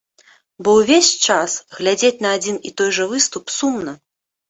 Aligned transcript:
Бо 0.67 0.73
ўвесь 0.77 1.11
час 1.27 1.51
глядзець 1.77 2.13
на 2.29 2.35
адзін 2.41 2.61
і 2.71 2.75
той 2.79 2.89
жа 3.01 3.11
выступ 3.15 3.59
сумна. 3.61 3.99